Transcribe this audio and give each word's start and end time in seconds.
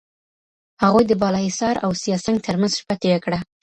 هغوی 0.83 1.03
د 1.07 1.13
بالاحصار 1.21 1.75
او 1.85 1.91
سیاه 2.01 2.21
سنگ 2.25 2.39
ترمنځ 2.47 2.71
شپه 2.79 2.95
تېره 3.01 3.19
کړه. 3.25 3.39